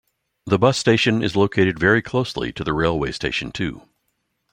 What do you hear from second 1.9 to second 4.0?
closely to the railway station too.